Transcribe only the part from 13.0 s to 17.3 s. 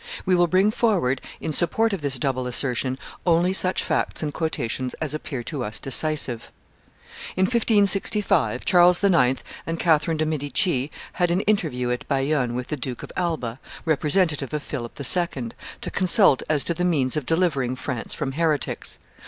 of Alba, representative of Philip II., to consult as to the means of